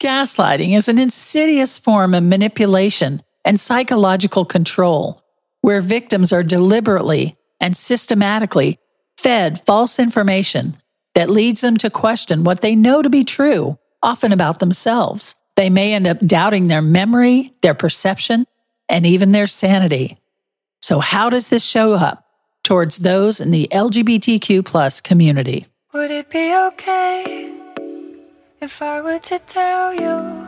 [0.00, 5.24] Gaslighting is an insidious form of manipulation and psychological control
[5.60, 8.78] where victims are deliberately and systematically
[9.16, 10.76] fed false information
[11.16, 15.34] that leads them to question what they know to be true, often about themselves.
[15.56, 18.44] They may end up doubting their memory, their perception,
[18.88, 20.18] and even their sanity.
[20.80, 22.24] So, how does this show up
[22.62, 25.66] towards those in the LGBTQ plus community?
[25.92, 27.67] Would it be okay
[28.60, 30.46] if I were to tell you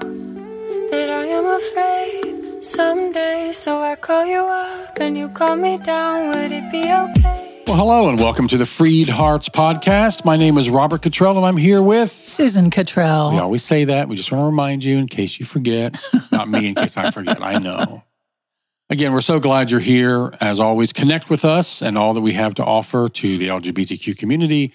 [0.91, 3.53] that I am afraid someday?
[3.53, 6.29] So I call you up and you call me down.
[6.29, 7.63] Would it be okay?
[7.69, 10.25] Well, hello and welcome to the Freed Hearts podcast.
[10.25, 12.11] My name is Robert Cottrell and I'm here with.
[12.11, 13.31] Susan Cottrell.
[13.31, 14.09] We always say that.
[14.09, 15.97] We just want to remind you in case you forget.
[16.33, 17.41] Not me in case I forget.
[17.41, 18.03] I know.
[18.89, 20.35] Again, we're so glad you're here.
[20.41, 24.19] As always, connect with us and all that we have to offer to the LGBTQ
[24.19, 24.73] community,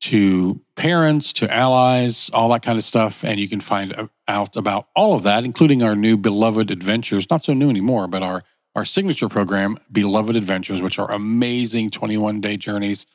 [0.00, 3.24] to parents, to allies, all that kind of stuff.
[3.24, 7.44] And you can find out about all of that, including our new Beloved Adventures, not
[7.44, 8.42] so new anymore, but our,
[8.74, 13.06] our signature program, Beloved Adventures, which are amazing 21 day journeys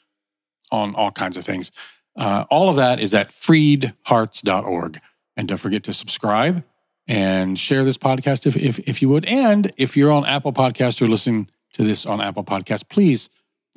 [0.72, 1.72] on all kinds of things.
[2.16, 5.00] Uh, all of that is at freedhearts.org.
[5.38, 6.64] And don't forget to subscribe
[7.08, 9.26] and share this podcast if, if, if you would.
[9.26, 13.30] And if you're on Apple Podcasts or listening to this on Apple Podcasts, please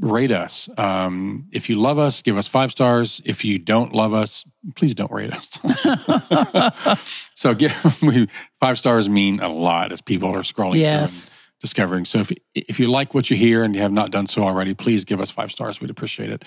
[0.03, 0.69] rate us.
[0.77, 3.23] Um, if you love us, give us five stars.
[3.25, 4.45] If you don't love us,
[4.75, 5.61] please don't rate us.
[7.35, 7.73] so give
[8.03, 8.29] we,
[8.61, 11.29] five stars mean a lot as people are scrolling yes.
[11.29, 12.05] through and discovering.
[12.05, 14.75] So if if you like what you hear and you have not done so already,
[14.75, 15.81] please give us five stars.
[15.81, 16.45] We'd appreciate it.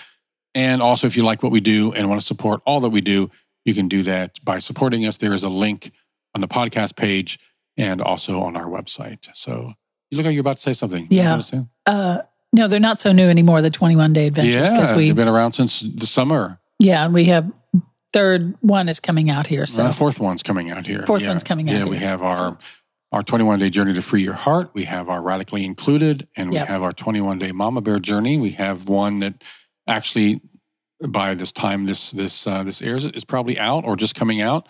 [0.53, 3.01] And also, if you like what we do and want to support all that we
[3.01, 3.31] do,
[3.63, 5.17] you can do that by supporting us.
[5.17, 5.91] There is a link
[6.33, 7.39] on the podcast page
[7.77, 9.27] and also on our website.
[9.33, 9.69] So
[10.11, 11.07] you look like you're about to say something.
[11.09, 11.41] Yeah.
[11.85, 12.21] Uh,
[12.55, 13.61] no, they're not so new anymore.
[13.61, 16.59] The 21 day adventures yeah, we, they've been around since the summer.
[16.79, 17.51] Yeah, and we have
[18.13, 19.65] third one is coming out here.
[19.65, 21.03] So uh, fourth one's coming out here.
[21.05, 21.29] Fourth yeah.
[21.29, 21.73] one's coming out.
[21.73, 21.87] Yeah, here.
[21.87, 22.57] we have our so.
[23.11, 24.71] our 21 day journey to free your heart.
[24.73, 26.69] We have our radically included, and we yep.
[26.69, 28.39] have our 21 day mama bear journey.
[28.39, 29.43] We have one that
[29.85, 30.41] actually
[31.09, 34.67] by this time this this uh, this airs is probably out or just coming out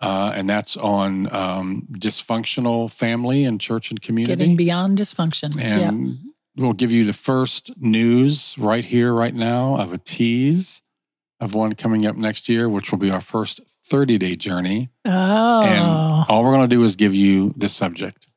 [0.00, 4.36] uh, and that's on um, dysfunctional family and church and community.
[4.36, 5.58] Getting beyond dysfunction.
[5.60, 6.16] And yep.
[6.56, 10.82] We'll give you the first news right here, right now, of a tease
[11.40, 14.90] of one coming up next year, which will be our first 30 day journey.
[15.04, 15.62] Oh.
[15.62, 18.28] And all we're going to do is give you the subject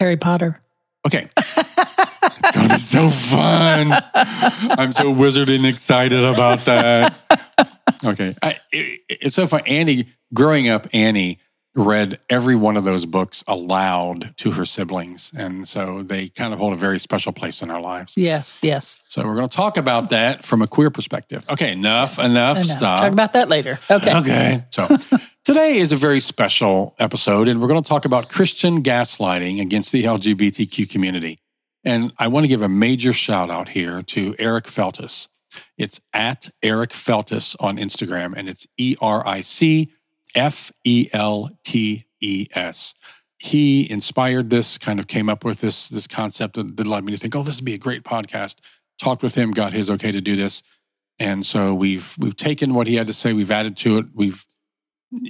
[0.00, 0.60] Harry Potter.
[1.06, 1.28] Okay.
[1.36, 3.92] it's going to be so fun.
[4.14, 7.14] I'm so wizard and excited about that.
[8.04, 8.34] Okay.
[8.42, 9.62] I, it, it's so fun.
[9.66, 11.38] Annie, growing up, Annie
[11.74, 15.32] read every one of those books aloud to her siblings.
[15.34, 18.14] And so they kind of hold a very special place in our lives.
[18.16, 19.02] Yes, yes.
[19.08, 21.44] So we're going to talk about that from a queer perspective.
[21.48, 22.68] Okay, enough, enough, enough.
[22.68, 22.98] stop.
[23.00, 23.78] Talk about that later.
[23.90, 24.16] Okay.
[24.16, 24.64] Okay.
[24.70, 24.98] So
[25.44, 29.92] today is a very special episode, and we're going to talk about Christian gaslighting against
[29.92, 31.40] the LGBTQ community.
[31.84, 35.28] And I want to give a major shout out here to Eric Feltes.
[35.76, 39.92] It's at Eric Feltes on Instagram, and it's E R I C
[40.34, 42.94] F E L T E S.
[43.38, 47.18] He inspired this, kind of came up with this this concept that led me to
[47.18, 48.56] think, oh, this would be a great podcast.
[48.98, 50.62] Talked with him, got his okay to do this,
[51.18, 54.06] and so we've we've taken what he had to say, we've added to it.
[54.14, 54.46] We've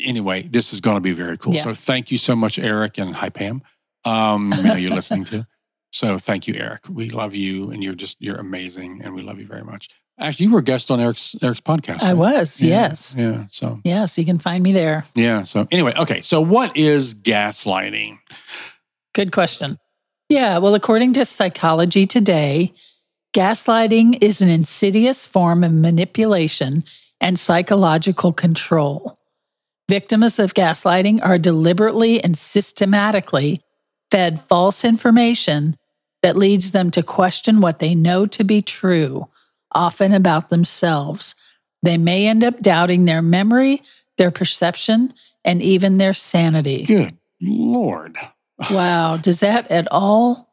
[0.04, 1.54] anyway, this is going to be very cool.
[1.54, 1.64] Yeah.
[1.64, 3.62] So thank you so much, Eric, and hi Pam.
[4.04, 5.46] Um, you know you're listening to.
[5.94, 6.88] So thank you, Eric.
[6.88, 9.90] We love you, and you're just you're amazing, and we love you very much.
[10.18, 12.02] Actually, you were a guest on Eric's Eric's podcast.
[12.02, 12.14] I right?
[12.14, 13.14] was, yeah, yes.
[13.16, 13.46] Yeah.
[13.50, 15.04] So Yes, you can find me there.
[15.14, 15.42] Yeah.
[15.44, 16.20] So anyway, okay.
[16.20, 18.18] So what is gaslighting?
[19.14, 19.78] Good question.
[20.28, 20.58] Yeah.
[20.58, 22.72] Well, according to Psychology Today,
[23.34, 26.84] gaslighting is an insidious form of manipulation
[27.20, 29.16] and psychological control.
[29.88, 33.58] Victims of gaslighting are deliberately and systematically
[34.10, 35.76] fed false information
[36.22, 39.26] that leads them to question what they know to be true
[39.74, 41.34] often about themselves.
[41.82, 43.82] They may end up doubting their memory,
[44.16, 45.12] their perception,
[45.44, 46.84] and even their sanity.
[46.84, 48.16] Good Lord.
[48.70, 49.16] wow.
[49.16, 50.48] Does that at all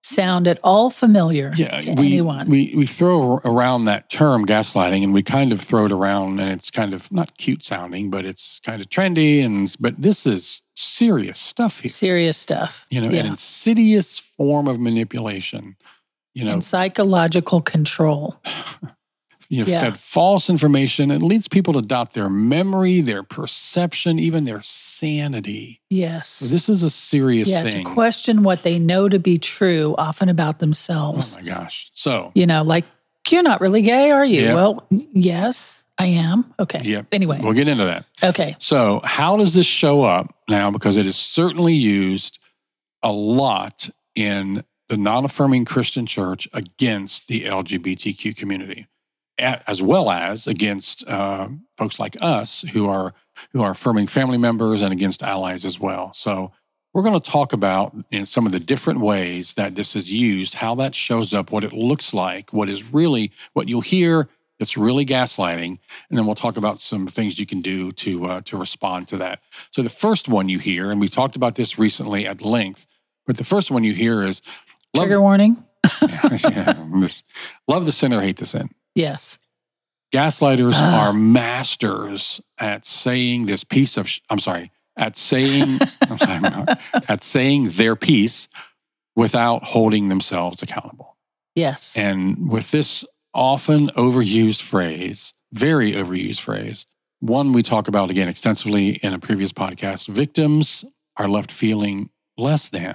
[0.00, 2.48] sound at all familiar yeah, to we, anyone?
[2.48, 6.50] We, we throw around that term gaslighting and we kind of throw it around and
[6.50, 9.44] it's kind of not cute sounding, but it's kind of trendy.
[9.44, 11.88] And But this is serious stuff here.
[11.88, 12.86] Serious stuff.
[12.90, 13.20] You know, yeah.
[13.20, 15.76] an insidious form of manipulation
[16.38, 18.36] you know, and psychological control.
[19.50, 19.80] You know, yeah.
[19.80, 25.80] fed false information It leads people to doubt their memory, their perception, even their sanity.
[25.88, 26.28] Yes.
[26.28, 27.86] So this is a serious yeah, thing.
[27.86, 31.34] To question what they know to be true, often about themselves.
[31.34, 31.90] Oh my gosh.
[31.94, 32.84] So, you know, like,
[33.30, 34.52] you're not really gay, are you?
[34.52, 35.82] Well, yes.
[35.96, 36.52] I am.
[36.60, 36.80] Okay.
[36.82, 37.06] Yep.
[37.12, 37.40] Anyway.
[37.42, 38.04] We'll get into that.
[38.22, 38.54] Okay.
[38.58, 40.70] So, how does this show up now?
[40.70, 42.38] Because it is certainly used
[43.02, 48.86] a lot in the non affirming Christian church against the LGBTQ community,
[49.38, 53.14] as well as against uh, folks like us who are
[53.52, 56.12] who are affirming family members and against allies as well.
[56.14, 56.52] So,
[56.94, 60.54] we're going to talk about in some of the different ways that this is used,
[60.54, 64.76] how that shows up, what it looks like, what is really what you'll hear that's
[64.76, 68.56] really gaslighting, and then we'll talk about some things you can do to uh, to
[68.56, 69.40] respond to that.
[69.70, 72.86] So the first one you hear, and we talked about this recently at length,
[73.26, 74.42] but the first one you hear is
[74.94, 75.62] love, Trigger warning.
[76.02, 76.74] Yeah,
[77.66, 78.70] love the sinner, hate the sin.
[78.94, 79.38] Yes.
[80.12, 81.08] Gaslighters Ah.
[81.08, 86.66] are masters at saying this piece of, sh- I'm sorry, at saying, I'm sorry,
[87.08, 88.48] at saying their piece
[89.16, 91.16] without holding themselves accountable.
[91.54, 91.96] Yes.
[91.96, 93.04] And with this
[93.34, 96.86] often overused phrase, very overused phrase,
[97.20, 100.84] one we talk about again extensively in a previous podcast, victims
[101.16, 102.94] are left feeling less than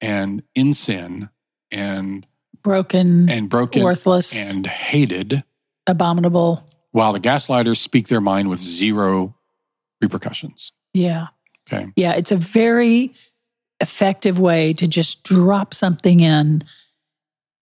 [0.00, 1.28] and in sin
[1.70, 2.26] and
[2.62, 5.44] Broken, and broken worthless, and hated
[5.86, 6.62] abominable.
[6.92, 9.34] while the gaslighters speak their mind with zero
[10.02, 10.72] repercussions.
[10.92, 11.28] Yeah.
[11.66, 11.90] Okay.
[11.96, 12.12] Yeah.
[12.12, 13.14] It's a very
[13.80, 16.64] effective way to just drop something in,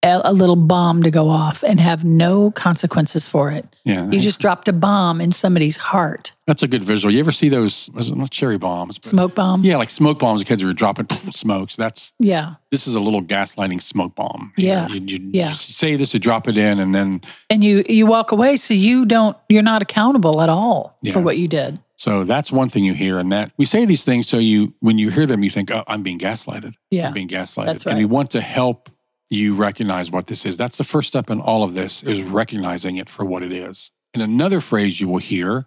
[0.02, 3.66] a, a little bomb to go off and have no consequences for it.
[3.84, 4.08] Yeah.
[4.10, 6.32] You just dropped a bomb in somebody's heart.
[6.46, 7.12] that's a good visual.
[7.12, 9.64] You ever see those not cherry bombs, but Smoke bomb.
[9.64, 11.74] yeah, like smoke bombs the kids are dropping smokes.
[11.76, 12.54] That's Yeah.
[12.70, 14.52] this is a little gaslighting smoke bomb.
[14.56, 14.86] Yeah.
[14.88, 15.52] You, you Yeah.
[15.54, 19.04] say this, you drop it in, and then And you you walk away so you
[19.04, 21.12] don't you're not accountable at all Yeah.
[21.12, 21.78] for what you did.
[21.96, 23.18] so that's one thing you hear.
[23.18, 25.82] And that we say these things so you when you hear them, you think, oh,
[25.88, 26.74] I'm being gaslighted.
[26.90, 27.08] Yeah.
[27.08, 27.66] I'm being gaslighted.
[27.66, 27.92] That's right.
[27.92, 28.90] And we want to help
[29.30, 30.56] you recognize what this is.
[30.56, 33.90] That's the first step in all of this is recognizing it for what it is.
[34.14, 35.66] And another phrase you will hear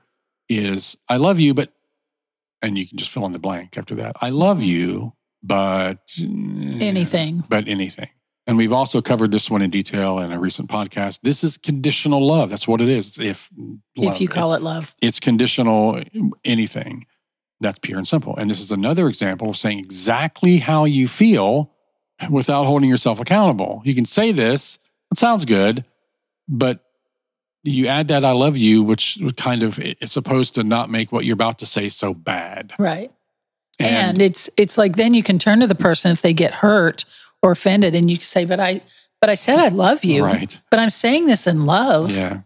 [0.49, 1.71] is, I love you, but,
[2.61, 4.15] and you can just fill in the blank after that.
[4.21, 5.13] I love you,
[5.43, 7.43] but Anything.
[7.47, 8.09] But anything.
[8.47, 11.19] And we've also covered this one in detail in a recent podcast.
[11.21, 12.49] This is conditional love.
[12.49, 13.19] That's what it is.
[13.19, 13.49] If
[13.95, 14.15] love.
[14.15, 14.95] if you call it love.
[15.01, 16.01] it's conditional
[16.43, 17.05] anything
[17.59, 21.71] that's pure and simple and this is another example of saying exactly how you feel
[22.29, 24.79] without holding yourself accountable you can say this
[25.11, 25.83] it sounds good
[26.47, 26.79] but
[27.63, 31.25] you add that i love you which kind of is supposed to not make what
[31.25, 33.11] you're about to say so bad Right.
[33.79, 37.03] And, it's it's like then you can turn to the person if they get hurt
[37.41, 38.81] or offended and you can say, But I
[39.19, 40.23] but I said I love you.
[40.23, 42.11] right But I'm saying this in love.
[42.11, 42.41] yeah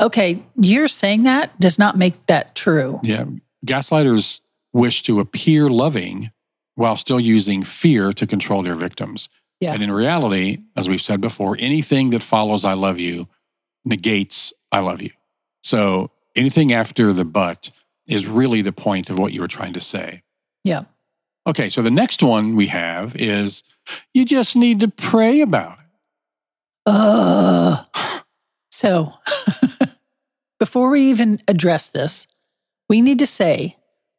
[0.00, 3.00] Okay, you're saying that does not make that true.
[3.02, 3.24] yeah
[3.66, 4.40] gaslighters
[4.72, 6.30] wish to appear loving
[6.76, 9.28] while still using fear to control their victims
[9.60, 9.72] Yeah.
[9.72, 13.26] And in reality, as we've said before, anything that follows I love you
[13.84, 15.10] negates I love you.
[15.62, 17.70] So anything after the but
[18.06, 20.22] is really the point of what you were trying to say.
[20.62, 20.84] Yeah.
[21.46, 23.62] Okay, so the next one we have is
[24.12, 25.84] you just need to pray about it.
[26.86, 27.86] Ugh.
[28.70, 29.14] So
[30.60, 32.26] before we even address this,
[32.88, 33.76] we need to say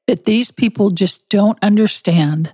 [0.08, 2.54] that these people just don't understand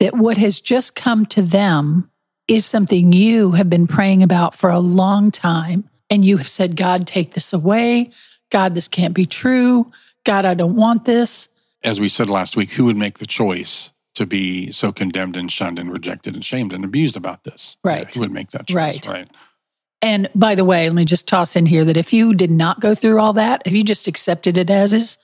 [0.00, 2.10] that what has just come to them
[2.48, 5.88] is something you have been praying about for a long time.
[6.08, 8.10] And you have said, God, take this away.
[8.50, 9.86] God, this can't be true.
[10.24, 11.48] God, I don't want this.
[11.84, 15.52] As we said last week, who would make the choice to be so condemned and
[15.52, 17.76] shunned and rejected and shamed and abused about this?
[17.84, 18.06] Right.
[18.06, 18.76] Yeah, who would make that choice?
[18.76, 19.06] Right.
[19.06, 19.28] Right.
[20.02, 22.80] And by the way, let me just toss in here that if you did not
[22.80, 25.18] go through all that, if you just accepted it as is,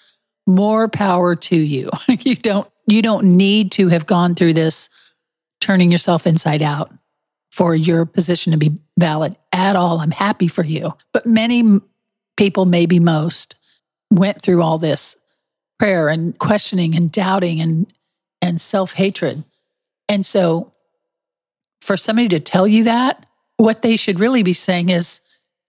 [0.47, 1.91] more power to you.
[2.09, 4.89] you don't you don't need to have gone through this
[5.61, 6.93] turning yourself inside out
[7.51, 10.01] for your position to be valid at all.
[10.01, 10.95] I'm happy for you.
[11.13, 11.81] But many
[12.37, 13.57] people, maybe most,
[14.11, 15.17] went through all this
[15.79, 17.93] prayer and questioning and doubting and
[18.43, 19.43] and self-hatred.
[20.09, 20.73] And so
[21.81, 23.27] for somebody to tell you that,
[23.57, 25.21] what they should really be saying is,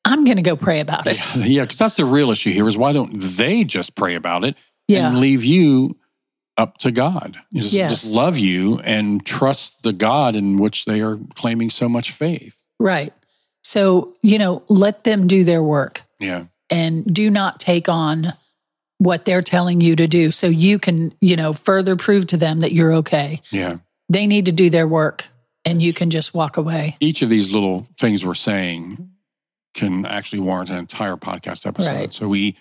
[0.04, 1.22] I'm going to go pray about it.
[1.36, 4.56] Yeah, because that's the real issue here is why don't they just pray about it
[4.88, 5.10] Yeah.
[5.10, 5.98] and leave you
[6.58, 7.38] up to God?
[7.54, 7.92] Just, Yes.
[8.02, 12.62] just love you and trust the God in which they are claiming so much faith.
[12.80, 13.14] Right.
[13.64, 16.46] So, you know, let them do their work Yeah.
[16.70, 18.34] and do not take on
[19.00, 22.62] what they're telling you to do so you can, you know, further prove to them
[22.62, 23.42] that you're okay.
[23.52, 23.78] Yeah.
[24.10, 25.28] They need to do their work
[25.66, 26.96] and you can just walk away.
[27.00, 29.10] Each of these little things we're saying
[29.76, 31.90] can actually warrant an entire podcast episode.
[31.94, 32.14] Right.
[32.14, 32.56] So we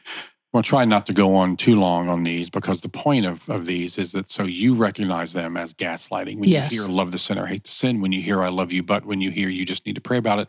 [0.53, 3.67] will try not to go on too long on these because the point of, of
[3.67, 6.39] these is that so you recognize them as gaslighting.
[6.39, 6.73] When Yes.
[6.73, 9.05] you hear love the sinner, hate the sin, when you hear I love you, but
[9.05, 10.49] when you hear you just need to pray about it,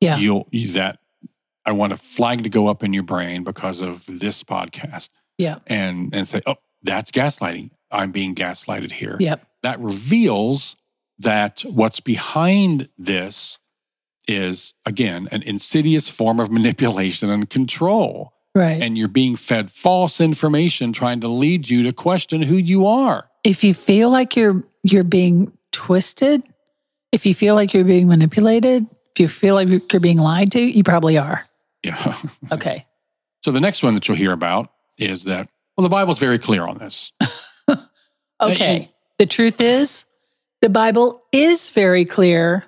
[0.00, 0.18] Yeah.
[0.18, 0.98] you'll you, that
[1.64, 5.58] I want a flag to go up in your brain because of this podcast Yeah.
[5.66, 7.70] and and say, oh, that's gaslighting.
[7.90, 9.16] I'm being gaslighted here.
[9.18, 9.46] Yep.
[9.62, 10.76] That reveals
[11.18, 13.58] that what's behind this
[14.28, 18.32] is again an insidious form of manipulation and control.
[18.56, 18.80] Right.
[18.80, 23.28] And you're being fed false information trying to lead you to question who you are.
[23.44, 26.42] if you feel like you're you're being twisted,
[27.12, 28.84] if you feel like you're being manipulated,
[29.14, 31.44] if you feel like you're being lied to, you probably are.
[31.82, 32.16] Yeah.
[32.50, 32.86] Okay.
[33.44, 36.62] so the next one that you'll hear about is that well the Bible's very clear
[36.66, 37.12] on this.
[38.40, 38.76] Okay.
[38.76, 40.04] and- the truth is,
[40.62, 42.64] the Bible is very clear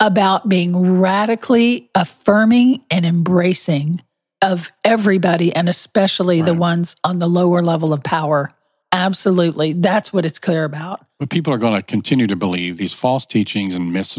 [0.00, 4.02] about being radically affirming and embracing
[4.42, 8.50] of everybody and especially the ones on the lower level of power.
[8.92, 9.72] Absolutely.
[9.72, 11.04] That's what it's clear about.
[11.18, 14.18] But people are going to continue to believe these false teachings and mis-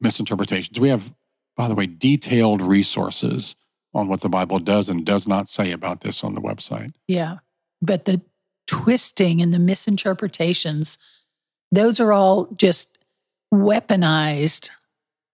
[0.00, 0.78] misinterpretations.
[0.78, 1.12] We have,
[1.56, 3.56] by the way, detailed resources
[3.94, 6.92] on what the Bible does and does not say about this on the website.
[7.06, 7.38] Yeah.
[7.80, 8.20] But the
[8.66, 10.98] twisting and the misinterpretations,
[11.70, 12.98] those are all just
[13.52, 14.70] weaponized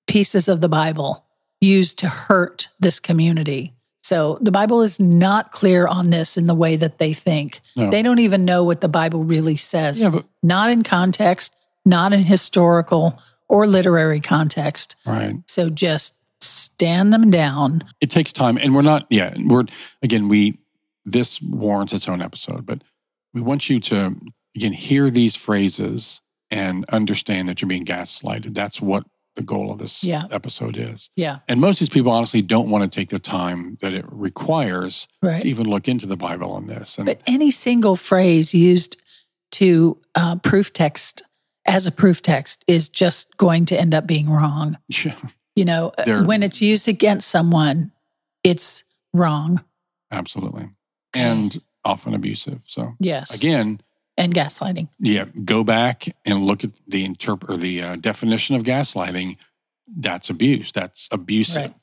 [0.07, 1.25] pieces of the Bible
[1.61, 3.73] used to hurt this community.
[4.09, 7.61] So the Bible is not clear on this in the way that they think.
[7.77, 7.91] No.
[7.91, 12.15] They don't even know what the Bible really says, Yeah, but not in context, not
[12.15, 14.97] in historical or literary context.
[15.05, 15.37] right.
[15.47, 17.85] So just stand them down.
[18.01, 19.07] It takes time, and we're not.
[19.11, 19.65] Yeah, we're
[20.03, 20.29] again.
[20.29, 20.57] We
[21.05, 22.81] this warrants its own episode, but
[23.35, 24.17] we want you to
[24.57, 28.55] again hear these phrases and understand that you're being gaslighted.
[28.55, 29.05] That's what
[29.39, 30.25] the goal of this Yeah.
[30.33, 31.11] episode is.
[31.17, 31.39] Yeah.
[31.49, 35.07] And most of these people honestly don't want to take the time that it requires
[35.23, 35.41] Right.
[35.41, 36.99] to even look into the Bible on this.
[36.99, 38.97] And But any single phrase used
[39.53, 41.23] to uh, proof text
[41.67, 44.77] as a proof text is just going to end up being wrong.
[44.89, 45.15] yeah,
[45.55, 47.93] You know, uh, There- when it's used against someone,
[48.43, 48.83] it's
[49.15, 49.63] wrong.
[50.11, 50.69] absolutely,
[51.15, 52.61] and often abusive.
[52.67, 53.33] So Yes.
[53.35, 53.81] again,
[54.19, 54.89] and gaslighting.
[54.99, 59.37] yeah, go back and look at the interp- or the uh, definition of gaslighting.
[59.87, 60.71] That's abuse.
[60.73, 61.57] That's abusive.
[61.57, 61.75] Right.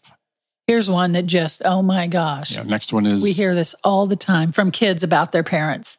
[0.67, 2.53] Here's one that just, oh my gosh.
[2.55, 2.63] Yeah.
[2.63, 5.97] Next one is We hear this all the time from kids about their parents,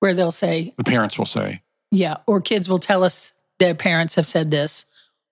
[0.00, 4.14] where they'll say, the parents will say, yeah, or kids will tell us their parents
[4.16, 4.84] have said this.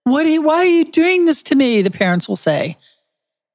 [0.05, 1.83] What are you, why are you doing this to me?
[1.83, 2.77] The parents will say.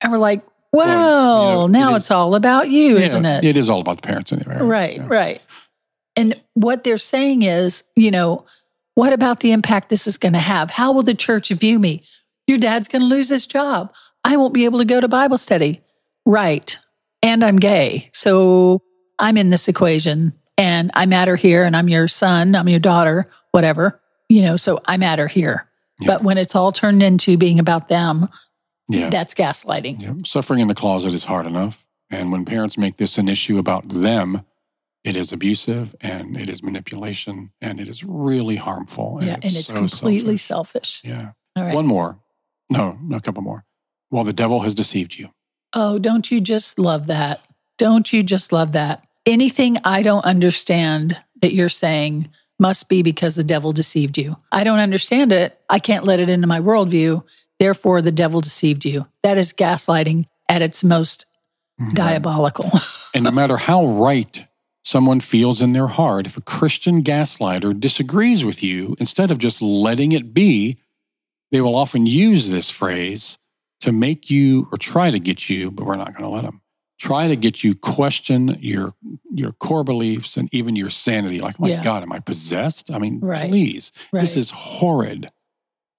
[0.01, 0.43] And we're like,
[0.73, 3.43] well, Well, you know, now it is- it's all about you, Yeah, isn't it?
[3.43, 4.57] It is all about the parents anyway.
[4.61, 5.05] Right, Yeah.
[5.07, 5.41] right.
[6.15, 8.45] And what they're saying is, you know,
[8.95, 10.69] what about the impact this is going to have?
[10.71, 12.03] How will the church view me?
[12.47, 13.93] Your dad's going to lose his job.
[14.23, 15.79] I won't be able to go to Bible study.
[16.25, 16.77] Right.
[17.23, 18.09] And I'm gay.
[18.13, 18.81] So
[19.19, 23.25] I'm in this equation and I matter here and I'm your son, I'm your daughter,
[23.51, 25.67] whatever, you know, so I matter here.
[25.99, 26.07] Yeah.
[26.07, 28.27] But when it's all turned into being about them,
[28.89, 29.09] Yeah.
[29.09, 30.01] that's gaslighting.
[30.01, 31.85] Yeah, suffering in the closet is hard enough.
[32.09, 34.41] And when parents make this an issue about them,
[35.03, 39.19] it is abusive and it is manipulation and it is really harmful.
[39.21, 39.33] yeah.
[39.33, 41.01] And it's so completely selfish.
[41.01, 41.01] selfish.
[41.03, 41.31] Yeah.
[41.55, 41.75] All right.
[41.75, 42.19] One more.
[42.69, 43.65] No, no, a couple more.
[44.11, 45.29] Well, the devil has deceived you.
[45.73, 47.41] Oh, don't you just love that?
[47.77, 49.05] Don't you just love that?
[49.25, 52.29] Anything I don't understand that you're saying
[52.59, 54.35] must be because the devil deceived you.
[54.51, 55.59] I don't understand it.
[55.69, 57.25] I can't let it into my worldview.
[57.59, 59.07] Therefore, the devil deceived you.
[59.23, 61.25] That is gaslighting at its most
[61.79, 61.93] mm-hmm.
[61.93, 62.71] diabolical.
[63.13, 64.45] And no matter how right
[64.83, 69.61] someone feels in their heart, if a Christian gaslighter disagrees with you, instead of just
[69.61, 70.77] letting it be,
[71.51, 73.37] they will often use this phrase
[73.81, 76.61] to make you or try to get you, but we're not going to let them.
[76.99, 78.93] Try to get you question your
[79.31, 81.39] your core beliefs and even your sanity.
[81.41, 81.83] Like, my Yeah.
[81.83, 82.91] God, am I possessed?
[82.91, 83.49] I mean, Right.
[83.49, 85.31] please, this is horrid.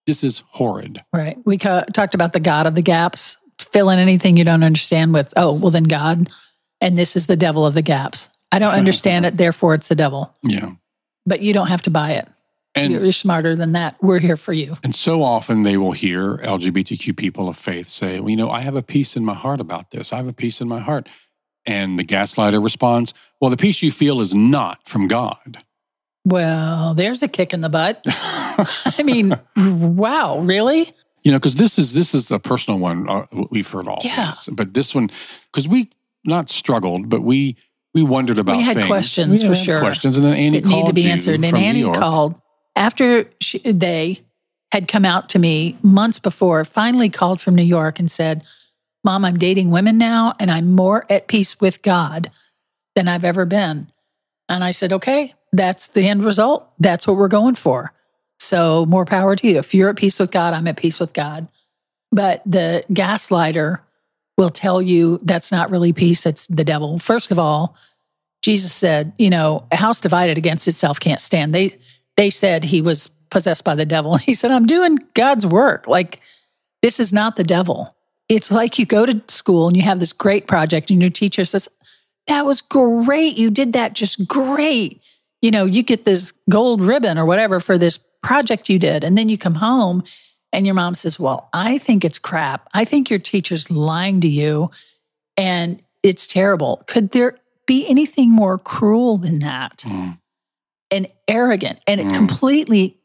[0.06, 1.02] This is horrid.
[1.12, 1.38] right.
[1.44, 3.36] We ca- talked about the God of the gaps.
[3.58, 6.28] Fill in anything you don't understand with, oh, well, then God.
[6.80, 8.28] And this is the devil of the gaps.
[8.52, 9.36] I don't understand it.
[9.36, 10.34] Therefore, it's the devil.
[10.42, 10.72] Yeah.
[11.26, 12.28] But you don't have to buy it.
[12.74, 13.96] And You're smarter than that.
[14.02, 14.76] We're here for you.
[14.82, 18.60] And so often they will hear LGBTQ people of faith say, well, you know, I
[18.60, 20.12] have a peace in my heart about this.
[20.12, 21.06] I have a peace in my heart.
[21.66, 25.62] And the gaslighter responds, well, the peace you feel is not from God.
[26.24, 28.02] Well, there's a kick in the butt.
[28.06, 30.92] I mean, wow, really?
[31.24, 33.08] You know, because this is this is a personal one.
[33.08, 34.30] Uh, we've heard all Yeah.
[34.30, 35.10] this, but this one,
[35.52, 35.90] because we
[36.24, 37.56] not struggled, but we
[37.94, 38.56] we wondered about.
[38.56, 38.86] We had things.
[38.86, 41.44] questions We for sure Questions, and then Andy That called to be answered.
[41.44, 42.40] And Annie called
[42.74, 44.22] after she, they
[44.72, 48.42] had come out to me months before, finally called from New York and said,
[49.04, 52.30] Mom, I'm dating women now and I'm more at peace with God
[52.94, 53.92] than I've ever been.
[54.48, 56.70] And I said, Okay, that's the end result.
[56.78, 57.92] That's what we're going for.
[58.40, 59.58] So more power to you.
[59.58, 61.50] If you're at peace with God, I'm at peace with God.
[62.10, 63.80] But the gaslighter
[64.42, 66.98] will tell you that's not really peace, it's the devil.
[66.98, 67.76] First of all,
[68.42, 71.54] Jesus said, you know, a house divided against itself can't stand.
[71.54, 71.76] They
[72.16, 74.16] they said he was possessed by the devil.
[74.18, 75.86] He said, I'm doing God's work.
[75.86, 76.20] Like
[76.82, 77.96] this is not the devil.
[78.28, 81.44] It's like you go to school and you have this great project and your teacher
[81.44, 81.68] says,
[82.26, 83.36] That was great.
[83.36, 85.00] You did that just great.
[85.40, 89.04] You know, you get this gold ribbon or whatever for this project you did.
[89.04, 90.02] And then you come home
[90.52, 92.68] and your mom says, Well, I think it's crap.
[92.74, 94.70] I think your teacher's lying to you
[95.36, 96.82] and it's terrible.
[96.86, 99.78] Could there be anything more cruel than that?
[99.78, 100.18] Mm.
[100.90, 101.78] And arrogant.
[101.86, 102.14] And it Mm.
[102.14, 102.98] completely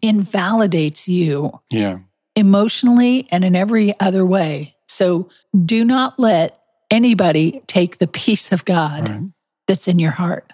[0.00, 1.98] invalidates you Yeah.
[2.36, 4.74] emotionally and in every other way.
[4.86, 5.28] So
[5.64, 6.58] do not let
[6.90, 9.20] anybody take the peace of God Right.
[9.66, 10.52] that's in your heart.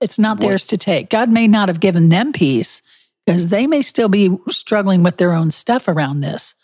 [0.00, 1.08] It's not What- theirs to take.
[1.10, 2.82] God may not have given them peace
[3.26, 6.54] because they may still be struggling with their own stuff around this.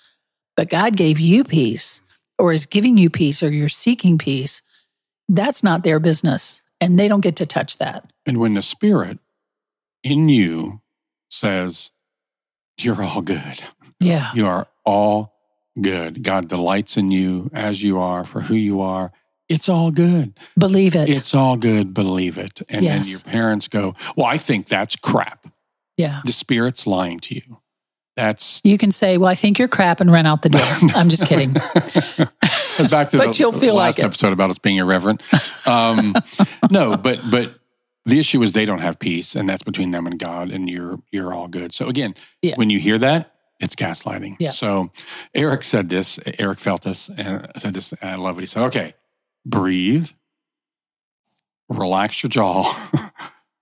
[0.56, 2.02] But God gave you peace
[2.38, 4.62] or is giving you peace or you're seeking peace.
[5.28, 6.62] That's not their business.
[6.80, 8.10] And they don't get to touch that.
[8.26, 9.18] And when the Spirit
[10.02, 10.80] in you
[11.30, 11.90] says,
[12.78, 13.62] You're all good,
[14.00, 14.30] Yeah.
[14.34, 15.34] you are all
[15.80, 16.22] good.
[16.22, 19.12] God delights in you as you are for who you are.
[19.48, 20.38] It's all good.
[20.58, 21.08] Believe it.
[21.10, 21.92] It's all good.
[21.92, 22.62] Believe it.
[22.68, 23.10] And then Yes.
[23.10, 25.46] your parents go, Well, I think that's crap.
[26.00, 26.20] Yeah.
[26.24, 27.58] The Spirit's lying to you.
[28.16, 30.60] That's You can say, Well, I think you're crap and run out the door.
[30.94, 31.52] I'm just kidding.
[31.52, 32.30] Back to
[32.90, 34.06] But the you'll feel last like it.
[34.06, 35.22] episode about us being irreverent.
[35.66, 36.14] Um,
[36.70, 37.54] no, but but
[38.04, 40.98] the issue is they don't have peace, and that's between them and God, and you're
[41.12, 41.72] you're all good.
[41.72, 42.54] So again, Yeah.
[42.56, 44.36] when you hear that, it's gaslighting.
[44.40, 44.50] Yeah.
[44.50, 44.90] So
[45.34, 46.18] Eric said this.
[46.38, 47.92] Eric felt this and said this.
[48.02, 48.42] And I love it.
[48.42, 48.94] He said, "Okay,
[49.46, 50.08] breathe,
[51.68, 53.12] relax your jaw,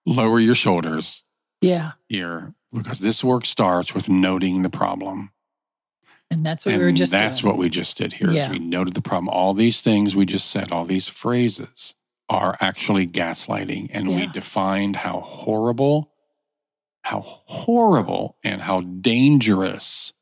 [0.07, 1.25] lower your shoulders
[1.61, 1.93] Yeah.
[2.09, 5.31] here, because this work starts with noting the problem."
[6.31, 7.53] And that's what and we were just that's doing.
[7.53, 8.29] what we just did here.
[8.29, 8.51] is Yeah.
[8.51, 9.29] we noted the problem.
[9.31, 11.95] All these things we just said, all these phrases
[12.29, 13.89] are actually gaslighting.
[13.95, 16.13] And we defined how horrible,
[17.03, 20.13] how horrible and how dangerous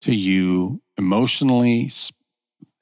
[0.00, 1.90] to you emotionally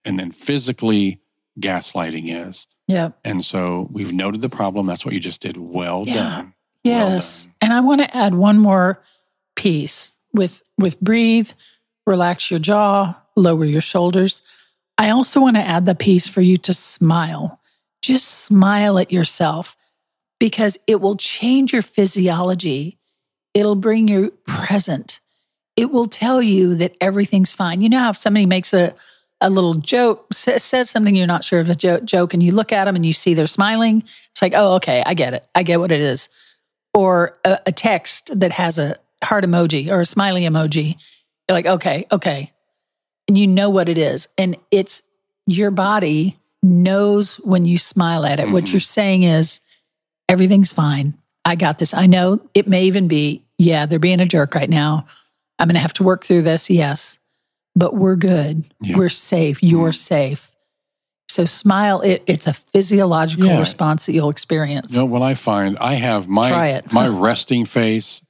[0.05, 1.21] and then physically
[1.61, 2.69] gaslighting is.
[2.87, 3.11] Yeah.
[3.25, 4.87] And so we've noted the problem.
[4.87, 5.57] That's what you just did.
[5.57, 6.15] Well Yeah.
[6.15, 6.55] done.
[6.85, 7.45] Yes.
[7.45, 7.55] done.
[7.61, 9.03] and I want to add one more
[9.57, 11.51] piece with with breathe,
[12.07, 14.43] relax your jaw, lower your shoulders.
[14.99, 17.61] I also want to add the piece for you to smile.
[18.03, 19.77] Just smile at yourself
[20.39, 22.99] because it will change your physiology.
[23.55, 25.21] It'll bring you present.
[25.77, 27.81] It will tell you that everything's fine.
[27.81, 28.95] You know how if somebody makes a
[29.41, 32.71] a little joke, says something you're not sure of a jo- joke, and you look
[32.71, 34.05] at them and you see they're smiling.
[34.31, 35.45] It's like, oh, okay, I get it.
[35.53, 36.29] I get what it is
[36.95, 40.97] or a, a text that has a heart emoji or a smiley emoji.
[41.49, 42.53] You're like, okay, okay.
[43.29, 44.29] And you know what it is.
[44.37, 45.03] And it's
[45.47, 48.51] your body knows when you smile at it.
[48.51, 48.73] What Mhm.
[48.73, 49.61] you're saying is,
[50.29, 51.15] everything's fine.
[51.45, 51.93] I got this.
[51.95, 55.07] I know it may even be, yeah, they're being a jerk right now.
[55.59, 56.71] I'm going to have to work through this.
[56.71, 57.19] Yes.
[57.75, 58.65] But we're good.
[58.81, 58.97] Yeah.
[58.99, 59.63] We're safe.
[59.63, 59.97] You're Mhm.
[59.97, 60.52] safe.
[61.33, 62.01] So smile.
[62.03, 63.59] It, it's a physiological Yeah.
[63.59, 64.93] response that you'll experience.
[64.93, 65.79] You know what I find?
[65.79, 66.93] I have my Try it.
[66.93, 68.23] my resting face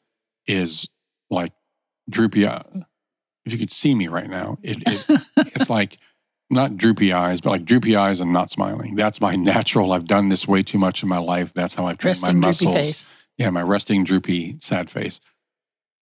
[0.47, 0.89] is
[1.31, 1.53] like
[2.09, 2.45] droopy.
[2.45, 5.23] If you could see me right now, it, it
[5.55, 5.99] it's like
[6.49, 8.95] not droopy eyes, but like droopy eyes and not smiling.
[8.95, 9.93] That's my natural.
[9.93, 11.53] I've done this way too much in my life.
[11.53, 12.75] That's how I've trained Resting my muscles.
[12.75, 13.09] face.
[13.39, 15.21] Yeah, my resting droopy sad face.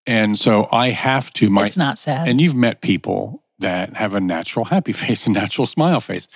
[0.05, 2.27] And so I have to my it's not sad.
[2.27, 6.27] and you've met people that have a natural happy face, a natural smile face.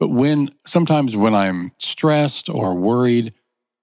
[0.00, 3.32] But when sometimes when I'm stressed or worried,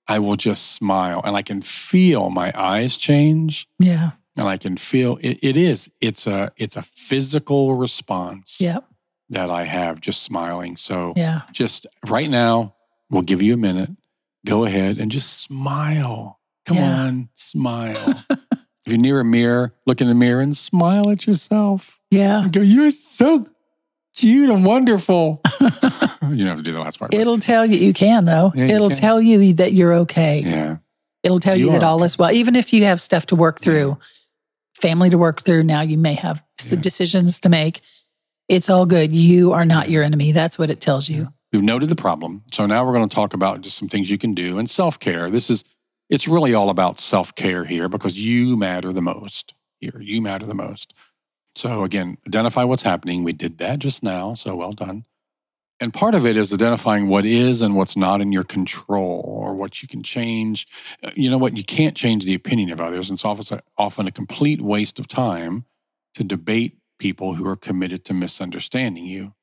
[0.08, 4.12] I will just smile and I can feel my eyes change yeah.
[4.38, 8.86] and I can feel it, it is it's a it's a physical response Yep.
[9.30, 10.78] that I have just smiling.
[10.78, 11.42] So Yeah.
[11.52, 12.76] just right now,
[13.10, 13.90] we'll give you a minute.
[14.46, 16.40] Go ahead and just smile.
[16.68, 17.02] Come Yeah.
[17.02, 18.24] on, smile.
[18.30, 18.38] if
[18.86, 22.00] you're near a mirror, look in the mirror and smile at yourself.
[22.12, 22.44] Yeah.
[22.44, 23.48] And go, you're so
[24.16, 25.42] cute and wonderful.
[25.62, 27.12] you don't have to do the last part.
[27.12, 28.52] but- It'll tell you, you can though.
[28.56, 28.98] Yeah, you It'll can.
[28.98, 30.40] tell you that you're okay.
[30.42, 30.78] yeah.
[31.24, 32.06] It'll tell you, You that all okay.
[32.06, 32.32] is well.
[32.32, 33.98] Even if you have stuff to work through,
[34.80, 36.76] family to work through, now you may have Yeah.
[36.76, 37.82] decisions to make.
[38.48, 39.12] It's all good.
[39.12, 40.32] You are not your enemy.
[40.34, 41.30] That's what it tells you.
[41.52, 42.44] We've noted the problem.
[42.54, 45.00] So now we're going to talk about just some things you can do and self
[45.00, 45.32] care.
[45.32, 45.64] This is,
[46.12, 50.00] it's really all about self care here because you matter the most here.
[50.00, 50.94] You matter the most.
[51.56, 53.24] So again, identify what's happening.
[53.24, 54.34] We did that just now.
[54.36, 55.06] So well done.
[55.80, 59.56] And part of it is identifying what is and what's not in your control or
[59.56, 60.68] what you can change.
[61.04, 61.58] Uh, You know what?
[61.58, 63.10] You can't change the opinion of others.
[63.10, 65.66] And it's often, often a complete waste of time
[66.16, 69.34] to debate people who are committed to misunderstanding you.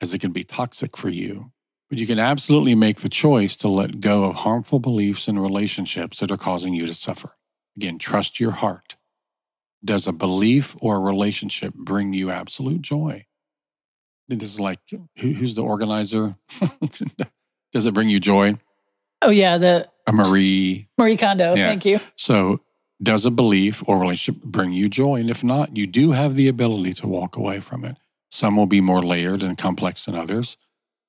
[0.00, 1.52] as it can be toxic for you.
[1.90, 6.20] But you can absolutely make the choice to let go of harmful beliefs and relationships
[6.20, 7.36] that are causing you to suffer.
[7.76, 8.96] Again, trust your heart.
[9.86, 13.24] Does a belief or a relationship bring you absolute joy?
[14.28, 16.36] This is like who, who's the organizer?
[17.72, 18.58] Does it bring you joy?
[19.22, 20.88] Oh yeah, the A Marie.
[20.98, 21.54] Marie Kondo.
[21.54, 21.68] Yeah.
[21.68, 22.00] Thank you.
[22.16, 22.60] So,
[23.02, 25.16] does a belief or relationship bring you joy?
[25.20, 27.96] And if not, you do have the ability to walk away from it.
[28.30, 30.56] Some will be more layered and complex than others.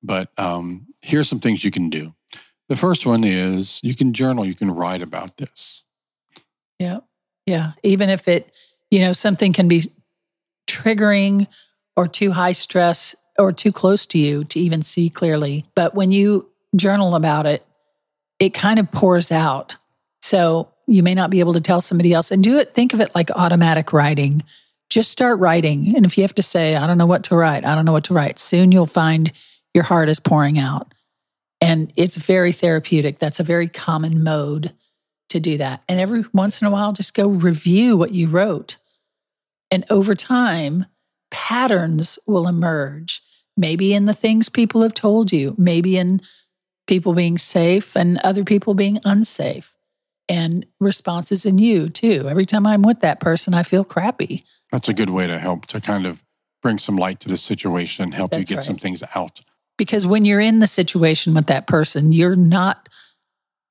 [0.03, 2.13] But um, here's some things you can do.
[2.69, 5.83] The first one is you can journal, you can write about this.
[6.79, 6.99] Yeah.
[7.45, 7.71] Yeah.
[7.83, 8.51] Even if it,
[8.91, 9.84] you know, something can be
[10.67, 11.47] triggering
[11.95, 15.65] or too high stress or too close to you to even see clearly.
[15.76, 17.65] But when you journal about it,
[18.39, 19.76] it kind of pours out.
[20.21, 22.73] So you may not be able to tell somebody else and do it.
[22.73, 24.43] Think of it like automatic writing.
[24.89, 25.95] Just start writing.
[25.95, 27.91] And if you have to say, I don't know what to write, I don't know
[27.91, 29.32] what to write, soon you'll find
[29.73, 30.93] your heart is pouring out.
[31.60, 33.19] And it's very therapeutic.
[33.19, 34.73] That's a very common mode
[35.29, 35.83] to do that.
[35.87, 38.77] And every once in a while, just go review what you wrote.
[39.69, 40.85] And over time,
[41.31, 43.21] patterns will emerge.
[43.55, 46.21] Maybe in the things people have told you, maybe in
[46.87, 49.73] people being safe and other people being unsafe,
[50.29, 52.27] and responses in you too.
[52.29, 54.41] Every time I'm with that person, I feel crappy.
[54.71, 56.21] That's a good way to help to kind of
[56.61, 58.65] bring some light to the situation and help you get right.
[58.65, 59.41] some things out.
[59.77, 62.89] Because when you're in the situation with that person, you're not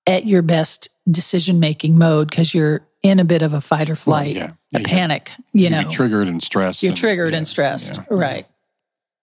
[0.06, 3.92] at your best decision making mode because you're in a bit of a fight or
[3.92, 4.52] Well, flight, yeah.
[4.74, 5.30] a Yeah, panic.
[5.52, 6.82] You you know, triggered and stressed.
[6.82, 7.94] you're and- triggered yeah, and stressed.
[7.94, 8.04] yeah.
[8.10, 8.46] Right.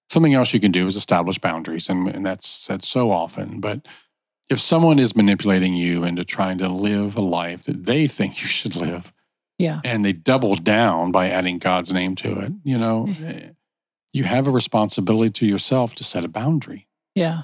[0.10, 3.60] Something else you can do is establish boundaries, and, and that's said so often.
[3.60, 3.82] But
[4.50, 8.48] if someone is manipulating you into trying to live a life that they think you
[8.48, 9.12] should live,
[9.58, 9.82] Yeah.
[9.84, 13.26] and they double down by adding God's name to it, you know, Mm-hmm.
[13.26, 13.50] eh,
[14.12, 16.88] you have a responsibility to yourself to set a boundary.
[17.16, 17.44] Yeah.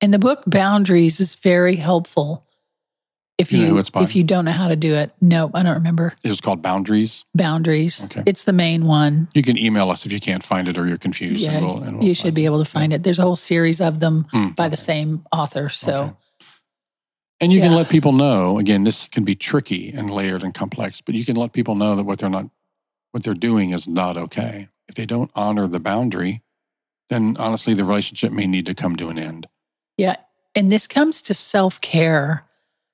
[0.00, 2.44] And the book Boundaries is very helpful.
[3.38, 4.02] If You you, by?
[4.02, 7.24] if you don't know how to do it, no, I don't remember It's called Boundaries.
[7.34, 8.04] boundaries.
[8.04, 8.22] Okay.
[8.26, 9.28] It's the main one.
[9.34, 11.42] You can email us if you can't find it or you're confused.
[11.42, 13.02] Yeah, and we'll, and we'll you should be able to find it.
[13.02, 15.68] There's a whole series of them Hmm, by the same author.
[15.70, 16.12] So Okay.
[17.40, 21.00] And you can let people know, again, this can be tricky and layered and complex,
[21.00, 22.48] but you can let people know that what they're not
[23.10, 24.68] what they're doing is not okay.
[24.88, 26.42] If they don't honor the boundary,
[27.08, 29.48] then honestly the relationship may need to come to an end.
[29.96, 30.16] Yeah.
[30.54, 32.44] And this comes to self care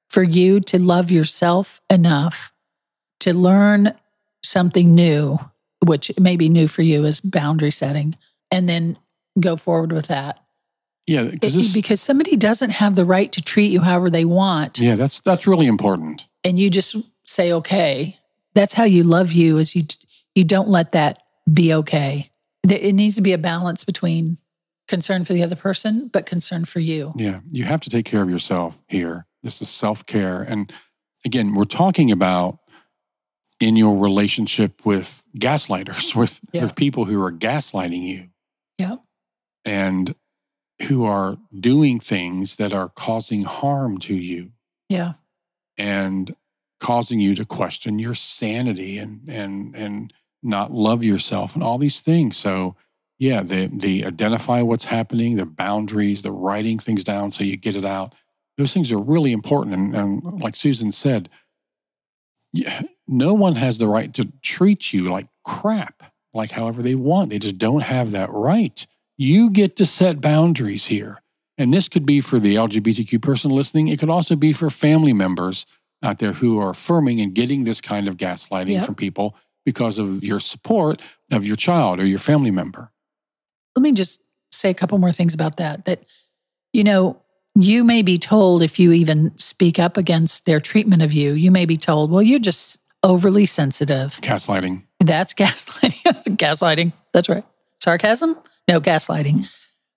[0.09, 2.53] for you to love yourself enough
[3.21, 3.93] to learn
[4.43, 5.39] something new,
[5.85, 8.17] which may be new for you is boundary setting,
[8.51, 8.97] and then
[9.39, 10.39] go forward with that.
[11.07, 14.25] Yeah, because It- this because somebody doesn't have the right to treat you however they
[14.25, 14.79] want.
[14.79, 16.27] Yeah, that's that's really important.
[16.45, 18.19] And you just say, okay,
[18.55, 19.85] that's how you love you is you,
[20.35, 22.31] you don't let that be okay.
[22.63, 24.39] There- It needs to be a balance between
[24.87, 27.13] concern for the other person, but concern for you.
[27.17, 29.27] Yeah, you have to take care of yourself here.
[29.43, 30.43] This is self care.
[30.43, 30.73] And
[31.25, 32.59] again, we're talking about
[33.61, 36.63] in your relationship with gaslighters, with, Yeah.
[36.63, 38.29] with people who are gaslighting you
[38.79, 38.97] Yeah.
[39.65, 40.15] and
[40.83, 44.53] who are doing things that are causing harm to you
[44.89, 45.15] Yeah.
[45.77, 46.37] and
[46.81, 52.01] causing you to question your sanity and and and not love yourself and all these
[52.01, 52.37] things.
[52.37, 52.77] So
[53.19, 57.75] yeah, the the identify what's happening, the boundaries, the writing things down so you get
[57.75, 58.15] it out.
[58.59, 59.75] Those things are really important.
[59.75, 61.31] And, and like Susan said,
[63.07, 66.03] no one has the right to treat you like crap,
[66.35, 67.31] like however they want.
[67.31, 68.87] They just don't have that right.
[69.17, 71.23] You get to set boundaries here.
[71.57, 73.89] And this could be for the LGBTQ person listening.
[73.89, 75.67] It could also be for family members
[76.03, 78.87] out there who are affirming and getting this kind of gaslighting Yep.
[78.87, 82.91] from people because of your support of your child or your family member.
[83.77, 84.19] let me just
[84.51, 86.05] say a couple more things about that that
[86.73, 87.21] you know
[87.61, 91.51] you may be told if you even speak up against their treatment of you you
[91.51, 94.19] may be told well you're just overly sensitive.
[94.23, 94.83] Gaslighting.
[94.99, 96.37] that's gaslighting.
[96.37, 96.93] Gaslighting.
[97.13, 97.45] That's right.
[97.81, 98.37] Sarcasm?
[98.67, 99.47] No gaslighting.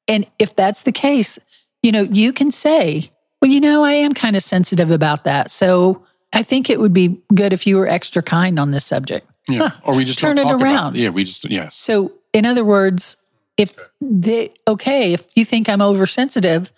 [0.08, 1.40] And if that's the case
[1.82, 3.10] you know you can say
[3.42, 6.94] well you know i am kind of sensitive about that so i think it would
[6.94, 9.28] be good if you were extra kind on this subject.
[9.50, 9.72] Yeah.
[9.84, 10.96] Or we just Turn it around.
[10.96, 11.76] Yeah, we just yes.
[11.76, 13.18] So, in other words,
[13.58, 16.72] if they, okay, if you think I'm oversensitive,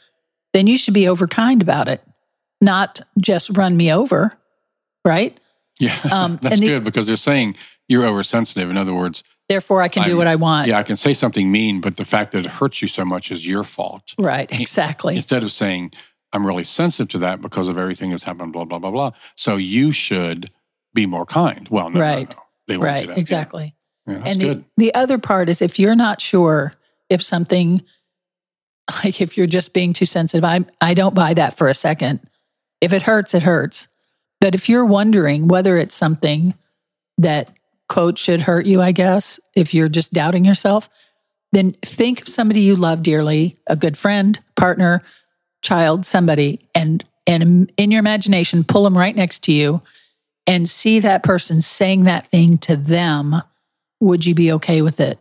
[0.53, 2.01] then you should be overkind about it,
[2.61, 4.33] not just run me over,
[5.05, 5.37] right?
[5.79, 5.97] Yeah.
[6.11, 7.55] Um, That's the- good because they're saying
[7.87, 8.69] you're oversensitive.
[8.69, 10.67] In other words, Therefore, I can do I'm- what I want.
[10.69, 13.29] yeah, I can say something mean, but the fact that it hurts you so much
[13.29, 14.13] is your fault.
[14.17, 15.15] Right, exactly.
[15.15, 15.91] Instead of saying,
[16.31, 19.11] I'm really sensitive to that because of everything that's happened, blah, blah, blah, blah.
[19.35, 20.49] So you should
[20.93, 21.67] be more kind.
[21.69, 22.29] Well, no, no, Right.
[22.29, 22.35] no.
[22.67, 23.17] They won't do Right, that.
[23.17, 23.75] exactly.
[24.07, 26.73] Yeah, Yeah, and the, the other part is if you're not sure
[27.09, 27.83] if something
[29.03, 32.19] Like if you're just being too sensitive, I I don't buy that for a second.
[32.81, 33.87] If it hurts, it hurts.
[34.41, 36.53] But if you're wondering whether it's something
[37.17, 37.49] that
[37.87, 40.89] quote should hurt you, I guess, if you're just doubting yourself,
[41.53, 45.01] then think of somebody you love dearly, a good friend, partner,
[45.61, 49.81] child, somebody, and and in your imagination, pull them right next to you
[50.45, 53.41] and see that person saying that thing to them.
[54.01, 55.19] Would you be okay with it?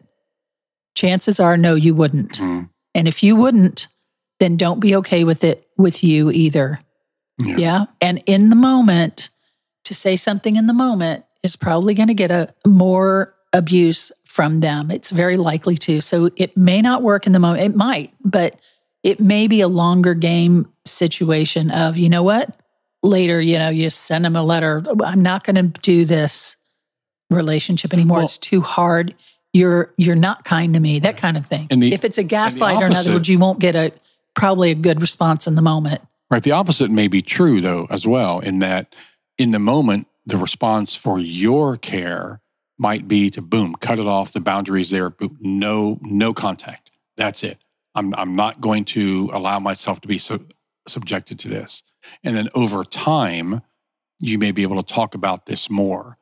[0.96, 2.32] Chances are, no, you wouldn't.
[2.38, 2.68] Mm.
[2.94, 3.86] And if you wouldn't,
[4.40, 6.78] then don't be okay with it with you either.
[7.38, 7.56] Yeah.
[7.56, 7.84] Yeah.
[8.00, 9.30] And in the moment,
[9.84, 14.60] to say something in the moment is probably going to get a more abuse from
[14.60, 14.90] them.
[14.90, 16.00] It's very likely to.
[16.00, 17.62] So it may not work in the moment.
[17.62, 18.58] It might, but
[19.02, 22.56] it may be a longer game situation of, you know what?
[23.02, 24.82] Later, you know, you send them a letter.
[25.04, 26.56] I'm not going to do this
[27.30, 28.18] relationship anymore.
[28.18, 29.14] Well- it's too hard.
[29.52, 30.98] You're you're not kind to me.
[30.98, 31.68] That kind of thing.
[31.68, 33.92] The- if it's a gaslighter, in other words, you won't get a
[34.34, 36.00] probably a good response in the moment.
[36.30, 36.42] Right.
[36.42, 38.94] The opposite may be true, though, as well, in that
[39.36, 42.40] in the moment, the response for your care
[42.78, 44.32] might be to boom, cut it off.
[44.32, 46.90] The boundaries there, boom, no, no contact.
[47.16, 47.58] That's it.
[47.94, 50.40] I'm, I'm not going to allow myself to be so,
[50.88, 51.82] subjected to this.
[52.24, 53.62] And then over time,
[54.18, 56.18] you may be able to talk about this more.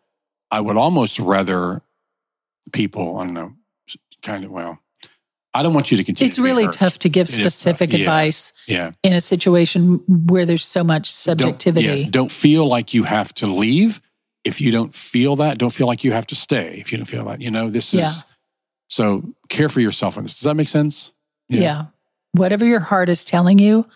[0.51, 1.83] I would almost rather
[2.73, 3.53] people, I don't know,
[4.23, 4.79] kind of, well,
[5.53, 6.29] I don't want you to continue.
[6.29, 6.75] It's to really hurt.
[6.75, 8.93] tough to give It specific advice Yeah.
[9.03, 11.87] in a situation where there's so much subjectivity.
[11.89, 14.01] Don't, yeah, don't feel like you have to leave.
[14.45, 16.79] If you don't feel that, don't feel like you have to stay.
[16.81, 18.11] If you don't feel that, you know, this Yeah.
[18.11, 18.25] is
[18.89, 20.35] so care for yourself in this.
[20.35, 21.13] Does that make sense?
[21.49, 21.87] Yeah.
[22.33, 23.87] Whatever your heart is telling you,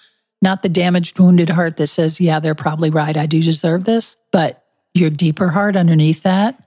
[0.42, 3.16] not the damaged, wounded heart that says, yeah, they're probably right.
[3.16, 4.16] I do deserve this.
[4.32, 6.63] But your deeper heart underneath that,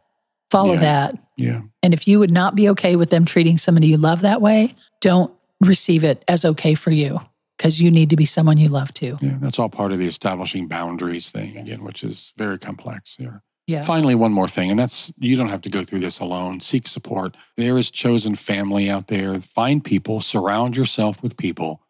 [0.51, 0.79] follow Yeah.
[0.79, 1.19] that.
[1.37, 1.61] Yeah.
[1.83, 4.75] And if you would not be okay with them treating somebody you love that way,
[5.01, 5.31] don't
[5.61, 7.19] receive it as okay for you
[7.57, 9.17] because you need to be someone you love too.
[9.21, 9.37] Yeah.
[9.39, 11.65] That's all part of the establishing boundaries thing Yes.
[11.67, 13.43] again, which is very complex here.
[13.67, 13.81] Yeah.
[13.81, 16.61] Finally, one more thing, and that's you don't have to go through this alone.
[16.61, 17.35] Seek support.
[17.57, 19.41] There is chosen family out there.
[19.41, 21.81] Find people, surround yourself with people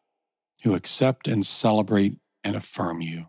[0.64, 3.28] who accept and celebrate and affirm you.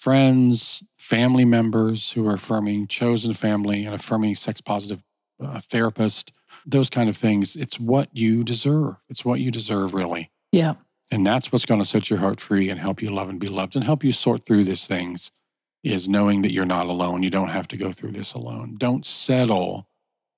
[0.00, 5.02] Friends, family members who are affirming chosen family and affirming sex positive
[5.38, 6.32] uh, therapist,
[6.64, 7.54] those kind of things.
[7.54, 8.94] It's what you deserve.
[9.10, 10.30] It's what you deserve, really.
[10.52, 10.76] Yeah.
[11.10, 13.48] And that's what's going to set your heart free and help you love and be
[13.48, 15.32] loved and help you sort through these things
[15.84, 17.22] is knowing that you're not alone.
[17.22, 18.76] You don't have to go through this alone.
[18.78, 19.86] Don't settle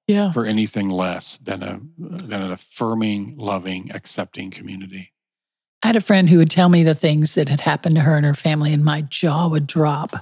[0.08, 0.32] Yeah.
[0.32, 5.12] for anything less than a than an affirming, loving, accepting community.
[5.82, 8.16] I had a friend who would tell me the things that had happened to her
[8.16, 10.14] and her family, and my jaw would drop.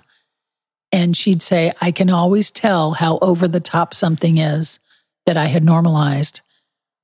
[0.92, 4.80] And she'd say, I can always tell how over the top something is
[5.26, 6.40] that I had normalized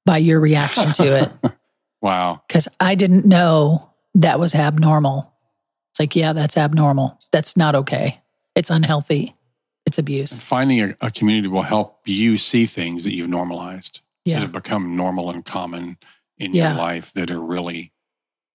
[0.05, 1.53] by your reaction to it.
[2.01, 2.43] wow.
[2.49, 5.33] Because I didn't know that was abnormal.
[5.93, 7.19] It's like, yeah, that's abnormal.
[7.33, 8.21] That's not okay.
[8.55, 9.35] It's unhealthy.
[9.85, 10.39] It's abuse.
[10.41, 14.97] Finding a, a community will help you see things that you've normalized that have become
[14.97, 15.99] normal and common
[16.39, 16.71] in Yeah.
[16.71, 17.93] your life that are really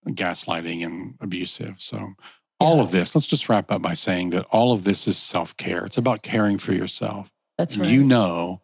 [0.07, 1.75] gaslighting and abusive.
[1.77, 2.13] So
[2.59, 5.85] all of this, let's just wrap up by saying that all of this is self-care.
[5.85, 7.31] It's about caring for yourself.
[7.57, 7.89] That's right.
[7.89, 8.61] You know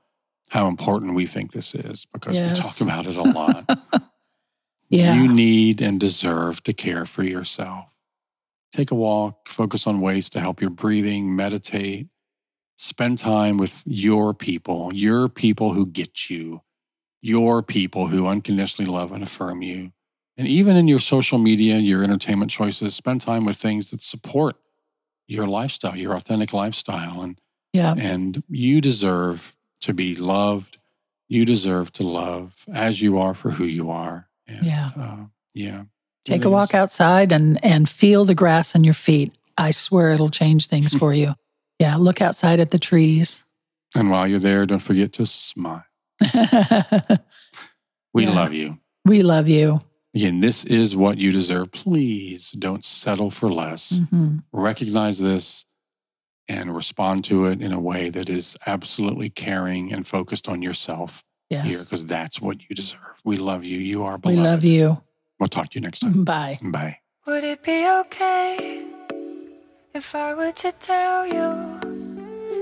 [0.49, 3.79] how important we think this is because we talk about it a lot.
[4.89, 5.15] Yeah.
[5.15, 7.85] You need and deserve to care for yourself.
[8.71, 12.07] Take a walk, focus on ways to help your breathing, meditate,
[12.77, 16.61] spend time with your people, your people who get you,
[17.21, 19.91] your people who unconditionally love and affirm you.
[20.37, 24.55] And even in your social media, your entertainment choices, spend time with things that support
[25.27, 27.21] your lifestyle, your authentic lifestyle.
[27.21, 27.39] And
[27.73, 27.95] yeah.
[27.97, 30.77] and you deserve to be loved.
[31.27, 34.29] You deserve to love as you are for who you are.
[34.47, 34.91] And, Yeah.
[34.97, 35.17] Uh,
[35.53, 35.83] yeah.
[36.23, 36.75] Take a walk is.
[36.75, 39.33] outside and and feel the grass on your feet.
[39.57, 41.33] I swear it'll change things for you.
[41.79, 43.43] Yeah, look outside at the trees.
[43.95, 45.83] And while you're there, don't forget to smile.
[48.13, 48.33] We Yeah.
[48.33, 48.77] love you.
[49.05, 49.79] we love you.
[50.17, 51.71] Again, this is what you deserve.
[51.71, 53.99] Please don't settle for less.
[53.99, 54.43] Mhm.
[54.51, 55.63] Recognize this
[56.47, 61.23] and respond to it in a way that is absolutely caring and focused on yourself
[61.51, 61.83] here Yes.
[61.85, 63.13] because that's what you deserve.
[63.23, 63.77] We love you.
[63.77, 64.39] You are beloved.
[64.39, 64.97] We love you.
[65.39, 66.23] We'll talk to you next time.
[66.23, 66.57] Bye.
[66.63, 66.97] Bye.
[67.27, 68.81] Would it be okay
[69.93, 71.47] if I were to tell you